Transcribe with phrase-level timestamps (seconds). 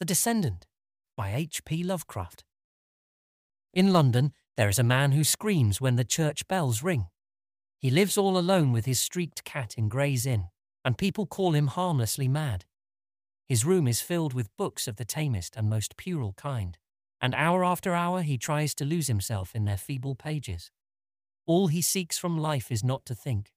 [0.00, 0.66] The Descendant
[1.14, 1.84] by H.P.
[1.84, 2.42] Lovecraft.
[3.74, 7.08] In London, there is a man who screams when the church bells ring.
[7.78, 10.46] He lives all alone with his streaked cat in Gray's Inn,
[10.86, 12.64] and people call him harmlessly mad.
[13.46, 16.78] His room is filled with books of the tamest and most puerile kind,
[17.20, 20.70] and hour after hour he tries to lose himself in their feeble pages.
[21.44, 23.52] All he seeks from life is not to think.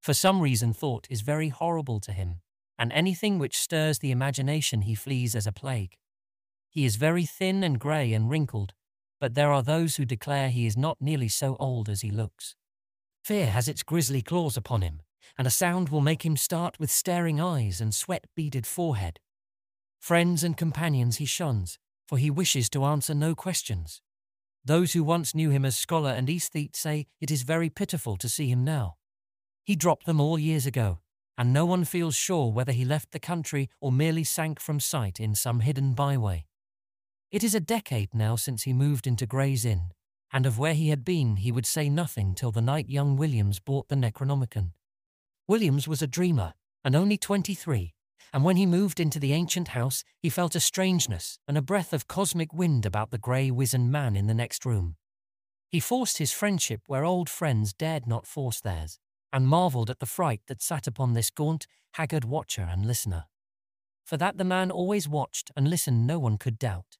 [0.00, 2.36] For some reason, thought is very horrible to him,
[2.78, 5.96] and anything which stirs the imagination he flees as a plague.
[6.68, 8.72] He is very thin and grey and wrinkled,
[9.20, 12.56] but there are those who declare he is not nearly so old as he looks.
[13.22, 15.02] Fear has its grisly claws upon him,
[15.38, 19.20] and a sound will make him start with staring eyes and sweat beaded forehead.
[20.00, 21.78] Friends and companions he shuns,
[22.08, 24.02] for he wishes to answer no questions.
[24.64, 28.28] Those who once knew him as scholar and aesthete say it is very pitiful to
[28.28, 28.96] see him now.
[29.64, 30.98] He dropped them all years ago,
[31.36, 35.18] and no one feels sure whether he left the country or merely sank from sight
[35.18, 36.44] in some hidden byway.
[37.30, 39.92] It is a decade now since he moved into Gray's Inn,
[40.32, 43.58] and of where he had been he would say nothing till the night young Williams
[43.58, 44.72] bought the Necronomicon.
[45.48, 47.94] Williams was a dreamer, and only 23,
[48.32, 51.92] and when he moved into the ancient house, he felt a strangeness and a breath
[51.92, 54.96] of cosmic wind about the grey wizened man in the next room.
[55.68, 58.98] He forced his friendship where old friends dared not force theirs,
[59.32, 63.24] and marvelled at the fright that sat upon this gaunt, haggard watcher and listener.
[64.04, 66.98] For that the man always watched and listened no one could doubt.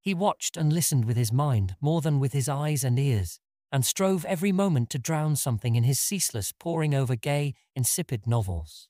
[0.00, 3.40] He watched and listened with his mind more than with his eyes and ears,
[3.72, 8.88] and strove every moment to drown something in his ceaseless poring over gay, insipid novels.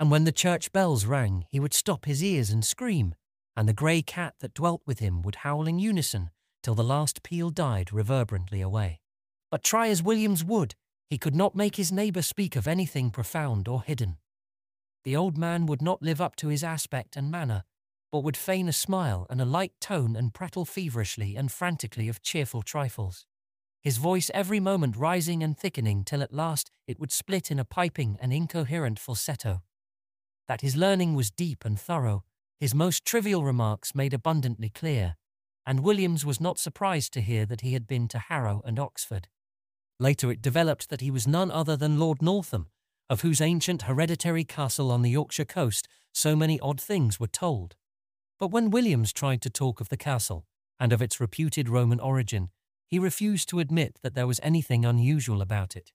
[0.00, 3.14] And when the church bells rang, he would stop his ears and scream,
[3.56, 6.30] and the grey cat that dwelt with him would howl in unison
[6.62, 9.00] till the last peal died reverberantly away.
[9.50, 10.74] But try as Williams would,
[11.08, 14.18] he could not make his neighbour speak of anything profound or hidden.
[15.04, 17.64] The old man would not live up to his aspect and manner,
[18.10, 22.22] but would feign a smile and a light tone and prattle feverishly and frantically of
[22.22, 23.26] cheerful trifles,
[23.82, 27.64] his voice every moment rising and thickening till at last it would split in a
[27.64, 29.62] piping and incoherent falsetto.
[30.48, 32.24] That his learning was deep and thorough,
[32.58, 35.16] his most trivial remarks made abundantly clear,
[35.64, 39.28] and Williams was not surprised to hear that he had been to Harrow and Oxford.
[39.98, 42.68] Later it developed that he was none other than Lord Northam,
[43.08, 47.76] of whose ancient hereditary castle on the Yorkshire coast so many odd things were told.
[48.38, 50.46] But when Williams tried to talk of the castle
[50.78, 52.50] and of its reputed Roman origin,
[52.86, 55.92] he refused to admit that there was anything unusual about it.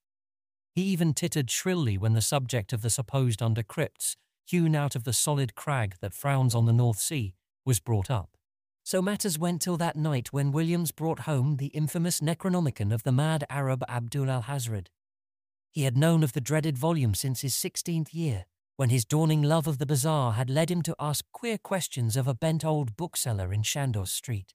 [0.73, 5.03] He even tittered shrilly when the subject of the supposed under crypts, hewn out of
[5.03, 7.35] the solid crag that frowns on the North Sea,
[7.65, 8.37] was brought up.
[8.83, 13.11] So matters went till that night when Williams brought home the infamous Necronomicon of the
[13.11, 14.87] mad Arab Abdul Alhazred.
[15.69, 19.67] He had known of the dreaded volume since his sixteenth year, when his dawning love
[19.67, 23.53] of the bizarre had led him to ask queer questions of a bent old bookseller
[23.53, 24.53] in Chandos Street,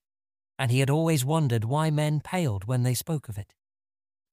[0.58, 3.54] and he had always wondered why men paled when they spoke of it.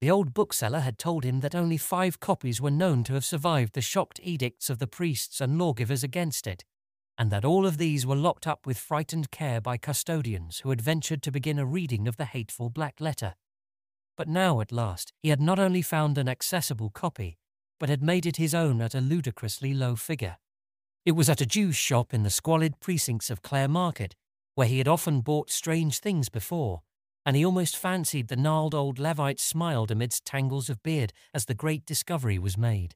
[0.02, 3.74] The old bookseller had told him that only five copies were known to have survived
[3.74, 6.66] the shocked edicts of the priests and lawgivers against it,
[7.18, 10.82] and that all of these were locked up with frightened care by custodians who had
[10.82, 13.36] ventured to begin a reading of the hateful black letter.
[14.18, 17.38] But now, at last, he had not only found an accessible copy,
[17.80, 20.38] but had made it his own at a ludicrously low figure.
[21.06, 24.16] It was at a Jew's shop in the squalid precincts of Clare Market,
[24.56, 26.82] where he had often bought strange things before,
[27.26, 31.54] and he almost fancied the gnarled old Levite smiled amidst tangles of beard as the
[31.54, 32.96] great discovery was made.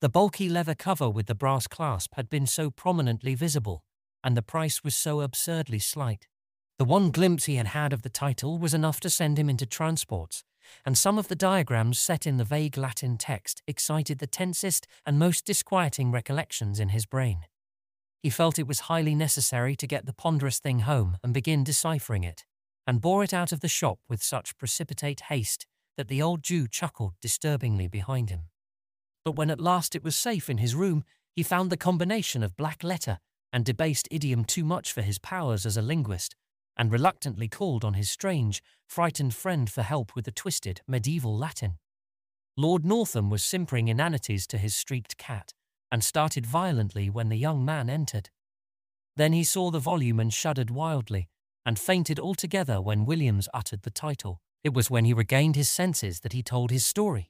[0.00, 3.84] The bulky leather cover with the brass clasp had been so prominently visible,
[4.24, 6.26] and the price was so absurdly slight.
[6.78, 9.66] The one glimpse he had had of the title was enough to send him into
[9.66, 10.42] transports,
[10.86, 15.18] and some of the diagrams set in the vague Latin text excited the tensest and
[15.18, 17.40] most disquieting recollections in his brain.
[18.22, 22.24] He felt it was highly necessary to get the ponderous thing home and begin deciphering
[22.24, 22.46] it,
[22.86, 25.66] and bore it out of the shop with such precipitate haste
[25.98, 28.49] that the old Jew chuckled disturbingly behind him.
[29.24, 31.04] But when at last it was safe in his room,
[31.34, 33.18] he found the combination of black letter
[33.52, 36.36] and debased idiom too much for his powers as a linguist,
[36.76, 41.78] and reluctantly called on his strange, frightened friend for help with the twisted, medieval Latin.
[42.56, 45.52] Lord Northam was simpering inanities to his streaked cat,
[45.90, 48.30] and started violently when the young man entered.
[49.16, 51.28] Then he saw the volume and shuddered wildly,
[51.66, 54.40] and fainted altogether when Williams uttered the title.
[54.62, 57.29] It was when he regained his senses that he told his story,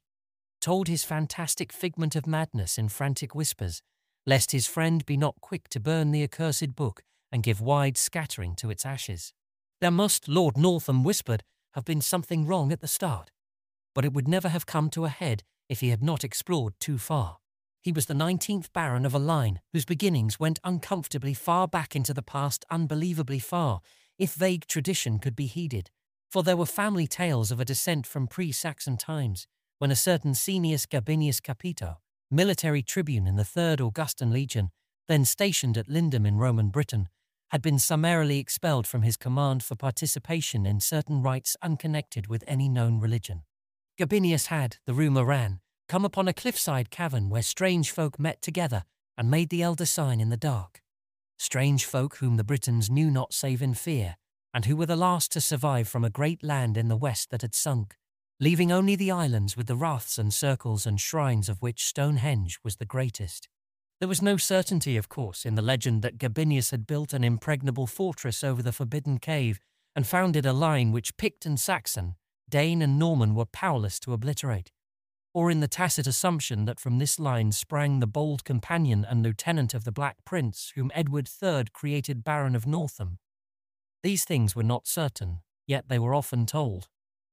[0.61, 3.83] told his fantastic figment of madness in frantic whispers,
[4.27, 7.03] lest his friend be not quick to burn the accursed book
[7.33, 9.33] and give wide scattering to its ashes.
[9.81, 11.43] There must, Lord Northam whispered,
[11.75, 13.31] have been something wrong at the start,
[13.95, 16.99] but it would never have come to a head if he had not explored too
[16.99, 17.39] far.
[17.81, 22.13] He was the 19th Baron of a line whose beginnings went uncomfortably far back into
[22.13, 23.81] the past, unbelievably far,
[24.19, 25.91] if vague tradition could be heeded,
[26.29, 29.47] for there were family tales of a descent from pre-Saxon times,
[29.81, 32.01] when a certain Cneius Gabinius Capito,
[32.31, 34.71] military tribune in the 3rd Augustan Legion,
[35.09, 37.09] then stationed at Lindum in Roman Britain,
[37.49, 42.69] had been summarily expelled from his command for participation in certain rites unconnected with any
[42.69, 43.45] known religion.
[43.99, 48.85] Gabinius had, the rumour ran, come upon a cliffside cavern where strange folk met together
[49.17, 50.83] and made the elder sign in the dark.
[51.39, 54.17] Strange folk whom the Britons knew not save in fear,
[54.53, 57.41] and who were the last to survive from a great land in the west that
[57.41, 57.97] had sunk,
[58.41, 62.77] leaving only the islands with the raths and circles and shrines of which Stonehenge was
[62.77, 63.49] the greatest.
[64.01, 67.87] There was no certainty, of course, in the legend that Gabinius had built an impregnable
[67.87, 69.61] fortress over the forbidden cave
[69.95, 72.17] and founded a line which Pict and Saxon,
[72.49, 74.73] Dane and Norman were powerless to obliterate
[75.33, 79.75] or in the tacit assumption that from this line sprang the bold companion and lieutenant
[79.75, 83.19] of the Black Prince whom Edward III created Baron of Northam.
[84.03, 86.89] These things were not certain, yet they were often told.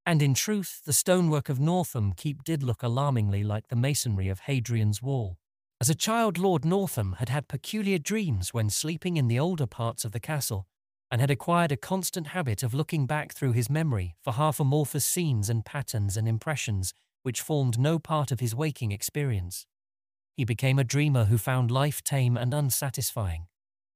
[0.07, 4.39] And in truth, the stonework of Northam Keep did look alarmingly like the masonry of
[4.39, 5.37] Hadrian's Wall.
[5.81, 10.05] As a child, Lord Northam had had peculiar dreams when sleeping in the older parts
[10.05, 10.65] of the castle,
[11.11, 15.05] and had acquired a constant habit of looking back through his memory for half amorphous
[15.05, 16.93] scenes and patterns and impressions
[17.23, 19.65] which formed no part of his waking experience.
[20.37, 23.47] He became a dreamer who found life tame and unsatisfying,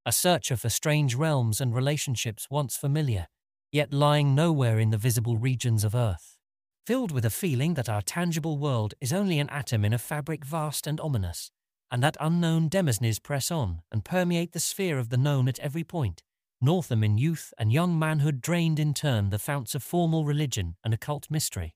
[0.05, 3.29] a searcher for strange realms and relationships once familiar,
[3.71, 6.37] yet lying nowhere in the visible regions of earth.
[6.85, 10.43] Filled with a feeling that our tangible world is only an atom in a fabric
[10.43, 11.51] vast and ominous,
[11.91, 15.83] and that unknown demesnes press on and permeate the sphere of the known at every
[15.83, 16.23] point,
[16.59, 20.93] Northam in youth and young manhood drained in turn the founts of formal religion and
[20.93, 21.75] occult mystery.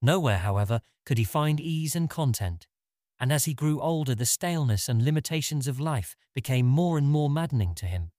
[0.00, 2.66] Nowhere, however, could he find ease and content,
[3.18, 7.28] and as he grew older the staleness and limitations of life became more and more
[7.28, 8.12] maddening to him.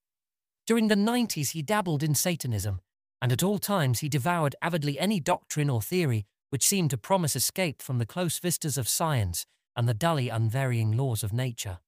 [0.72, 2.80] During the 90s he dabbled in Satanism,
[3.22, 7.36] and at all times he devoured avidly any doctrine or theory which seemed to promise
[7.36, 9.46] escape from the close vistas of science
[9.76, 11.80] and the dully unvarying laws of nature.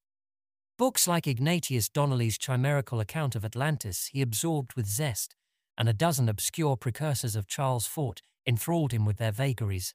[0.76, 5.34] Books like Ignatius Donnelly's chimerical account of Atlantis he absorbed with zest,
[5.78, 9.94] and a dozen obscure precursors of Charles Fort enthralled him with their vagaries.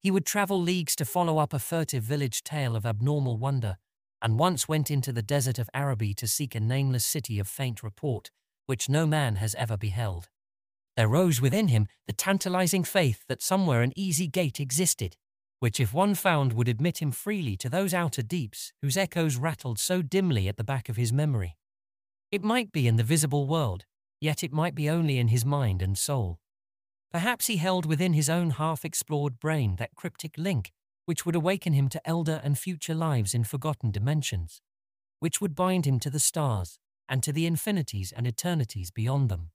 [0.00, 3.76] He would travel leagues to follow up a furtive village tale of abnormal wonder,
[4.22, 7.82] and once went into the desert of Araby to seek a nameless city of faint
[7.82, 8.30] report,
[8.66, 10.28] which no man has ever beheld.
[10.96, 15.16] There rose within him the tantalizing faith that somewhere an easy gate existed,
[15.60, 19.78] which if one found would admit him freely to those outer deeps whose echoes rattled
[19.78, 21.56] so dimly at the back of his memory.
[22.30, 23.84] It might be in the visible world,
[24.20, 26.40] yet it might be only in his mind and soul.
[27.10, 30.72] Perhaps he held within his own half-explored brain that cryptic link
[31.08, 34.60] which would awaken him to elder and future lives in forgotten dimensions,
[35.20, 36.78] which would bind him to the stars
[37.08, 39.48] and to the infinities and eternities beyond them.